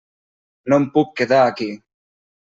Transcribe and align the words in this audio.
No 0.71 0.79
em 0.83 0.87
puc 0.95 1.11
quedar 1.19 1.41
aquí. 1.49 1.67